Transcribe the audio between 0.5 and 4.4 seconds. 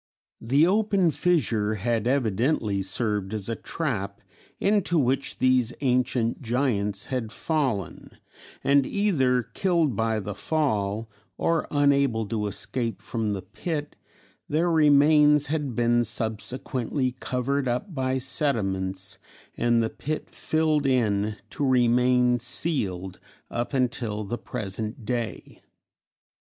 open fissure had evidently served as a trap